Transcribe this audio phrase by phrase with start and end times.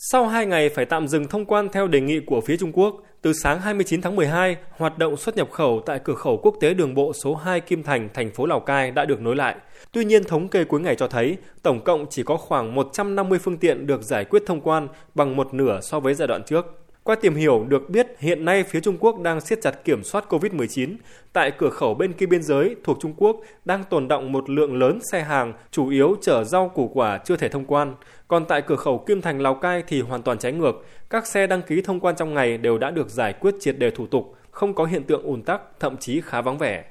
[0.00, 3.02] Sau 2 ngày phải tạm dừng thông quan theo đề nghị của phía Trung Quốc,
[3.22, 6.74] từ sáng 29 tháng 12, hoạt động xuất nhập khẩu tại cửa khẩu quốc tế
[6.74, 9.56] đường bộ số 2 Kim Thành, thành phố Lào Cai đã được nối lại.
[9.92, 13.58] Tuy nhiên, thống kê cuối ngày cho thấy, tổng cộng chỉ có khoảng 150 phương
[13.58, 16.77] tiện được giải quyết thông quan bằng một nửa so với giai đoạn trước.
[17.08, 20.24] Qua tìm hiểu được biết hiện nay phía Trung Quốc đang siết chặt kiểm soát
[20.28, 20.96] COVID-19.
[21.32, 24.78] Tại cửa khẩu bên kia biên giới thuộc Trung Quốc đang tồn động một lượng
[24.78, 27.94] lớn xe hàng chủ yếu chở rau củ quả chưa thể thông quan.
[28.28, 30.84] Còn tại cửa khẩu Kim Thành Lào Cai thì hoàn toàn trái ngược.
[31.10, 33.90] Các xe đăng ký thông quan trong ngày đều đã được giải quyết triệt đề
[33.90, 36.84] thủ tục, không có hiện tượng ùn tắc, thậm chí khá vắng vẻ.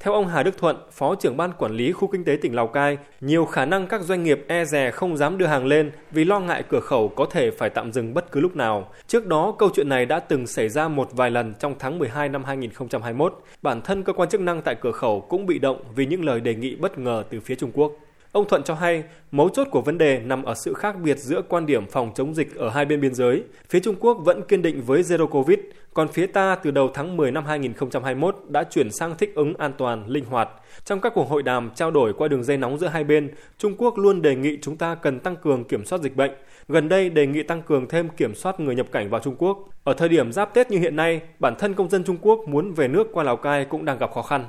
[0.00, 2.66] Theo ông Hà Đức Thuận, Phó trưởng ban quản lý khu kinh tế tỉnh Lào
[2.66, 6.24] Cai, nhiều khả năng các doanh nghiệp e rè không dám đưa hàng lên vì
[6.24, 8.90] lo ngại cửa khẩu có thể phải tạm dừng bất cứ lúc nào.
[9.06, 12.28] Trước đó, câu chuyện này đã từng xảy ra một vài lần trong tháng 12
[12.28, 13.42] năm 2021.
[13.62, 16.40] Bản thân cơ quan chức năng tại cửa khẩu cũng bị động vì những lời
[16.40, 17.92] đề nghị bất ngờ từ phía Trung Quốc.
[18.34, 21.42] Ông Thuận cho hay, mấu chốt của vấn đề nằm ở sự khác biệt giữa
[21.48, 23.42] quan điểm phòng chống dịch ở hai bên biên giới.
[23.68, 25.58] Phía Trung Quốc vẫn kiên định với Zero Covid,
[25.94, 29.72] còn phía ta từ đầu tháng 10 năm 2021 đã chuyển sang thích ứng an
[29.78, 30.48] toàn, linh hoạt.
[30.84, 33.74] Trong các cuộc hội đàm trao đổi qua đường dây nóng giữa hai bên, Trung
[33.78, 36.32] Quốc luôn đề nghị chúng ta cần tăng cường kiểm soát dịch bệnh.
[36.68, 39.58] Gần đây đề nghị tăng cường thêm kiểm soát người nhập cảnh vào Trung Quốc.
[39.84, 42.72] Ở thời điểm giáp Tết như hiện nay, bản thân công dân Trung Quốc muốn
[42.72, 44.44] về nước qua Lào Cai cũng đang gặp khó khăn.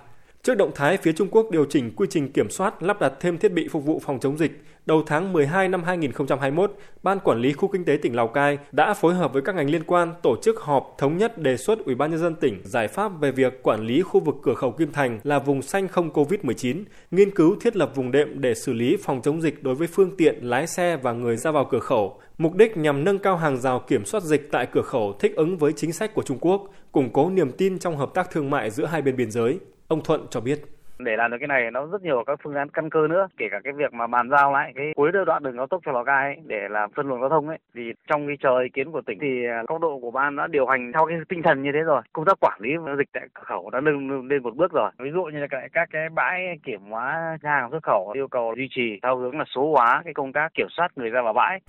[0.45, 3.37] Trước động thái phía Trung Quốc điều chỉnh quy trình kiểm soát lắp đặt thêm
[3.37, 7.53] thiết bị phục vụ phòng chống dịch, đầu tháng 12 năm 2021, Ban Quản lý
[7.53, 10.35] Khu Kinh tế tỉnh Lào Cai đã phối hợp với các ngành liên quan tổ
[10.41, 13.63] chức họp thống nhất đề xuất Ủy ban nhân dân tỉnh giải pháp về việc
[13.63, 17.55] quản lý khu vực cửa khẩu Kim Thành là vùng xanh không COVID-19, nghiên cứu
[17.61, 20.67] thiết lập vùng đệm để xử lý phòng chống dịch đối với phương tiện, lái
[20.67, 22.19] xe và người ra vào cửa khẩu.
[22.37, 25.57] Mục đích nhằm nâng cao hàng rào kiểm soát dịch tại cửa khẩu thích ứng
[25.57, 28.69] với chính sách của Trung Quốc, củng cố niềm tin trong hợp tác thương mại
[28.69, 29.59] giữa hai bên biên giới.
[29.87, 30.59] Ông Thuận cho biết.
[30.99, 33.45] Để làm được cái này nó rất nhiều các phương án căn cơ nữa kể
[33.51, 36.03] cả cái việc mà bàn giao lại cái cuối đoạn đường cao tốc cho lào
[36.03, 37.57] cai ấy, để làm phân luồng giao thông ấy.
[37.75, 40.47] Thì trong cái chờ ý kiến của tỉnh thì à, góc độ của ban đã
[40.47, 42.01] điều hành theo cái tinh thần như thế rồi.
[42.13, 44.91] Công tác quản lý dịch tại cửa khẩu đã nâng lên một bước rồi.
[44.99, 48.67] Ví dụ như là các cái bãi kiểm hóa hàng xuất khẩu yêu cầu duy
[48.71, 51.59] trì theo hướng là số hóa cái công tác kiểm soát người ra vào bãi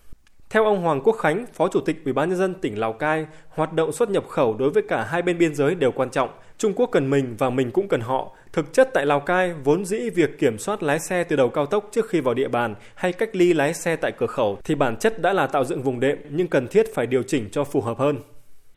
[0.51, 3.27] theo ông Hoàng Quốc Khánh, Phó Chủ tịch Ủy ban nhân dân tỉnh Lào Cai,
[3.49, 6.31] hoạt động xuất nhập khẩu đối với cả hai bên biên giới đều quan trọng.
[6.59, 8.37] Trung Quốc cần mình và mình cũng cần họ.
[8.53, 11.67] Thực chất tại Lào Cai, vốn dĩ việc kiểm soát lái xe từ đầu cao
[11.67, 14.75] tốc trước khi vào địa bàn hay cách ly lái xe tại cửa khẩu thì
[14.75, 17.65] bản chất đã là tạo dựng vùng đệm nhưng cần thiết phải điều chỉnh cho
[17.65, 18.17] phù hợp hơn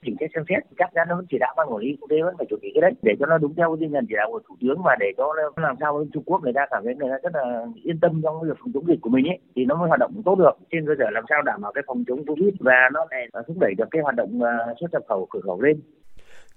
[0.06, 0.64] chỉnh cái xem xét.
[0.80, 2.70] Chắc chắn nó vẫn chỉ đạo ban quản lý quốc tế vẫn phải chuẩn bị
[2.74, 4.96] cái đấy để cho nó đúng theo tinh thần chỉ đạo của thủ tướng và
[5.00, 7.66] để cho nó làm sao Trung Quốc người ta cảm thấy người ta rất là
[7.84, 10.22] yên tâm trong việc phòng chống dịch của mình ấy thì nó mới hoạt động
[10.26, 10.56] tốt được.
[10.72, 13.58] Trên cơ sở làm sao đảm bảo cái phòng chống covid và nó lại thúc
[13.60, 15.82] đẩy được cái hoạt động à, xuất nhập khẩu cửa khẩu lên.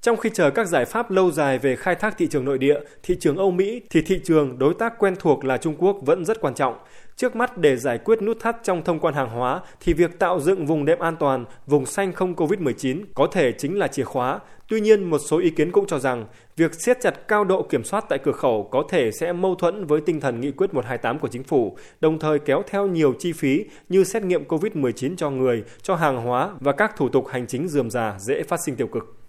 [0.00, 2.81] Trong khi chờ các giải pháp lâu dài về khai thác thị trường nội địa,
[3.02, 6.25] thị trường Âu Mỹ thì thị trường đối tác quen thuộc là Trung Quốc vẫn
[6.25, 6.75] rất quan trọng.
[7.22, 10.41] Trước mắt để giải quyết nút thắt trong thông quan hàng hóa thì việc tạo
[10.41, 14.41] dựng vùng đệm an toàn, vùng xanh không COVID-19 có thể chính là chìa khóa.
[14.69, 17.84] Tuy nhiên, một số ý kiến cũng cho rằng việc siết chặt cao độ kiểm
[17.84, 21.19] soát tại cửa khẩu có thể sẽ mâu thuẫn với tinh thần nghị quyết 128
[21.19, 25.31] của chính phủ, đồng thời kéo theo nhiều chi phí như xét nghiệm COVID-19 cho
[25.31, 28.77] người, cho hàng hóa và các thủ tục hành chính dườm già dễ phát sinh
[28.77, 29.22] tiêu cực.